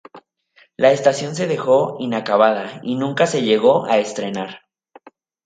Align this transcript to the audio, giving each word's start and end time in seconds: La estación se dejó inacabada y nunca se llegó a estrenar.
La 0.77 0.91
estación 0.91 1.35
se 1.35 1.45
dejó 1.45 1.97
inacabada 1.99 2.79
y 2.81 2.95
nunca 2.95 3.27
se 3.27 3.43
llegó 3.43 3.85
a 3.85 3.99
estrenar. 3.99 4.61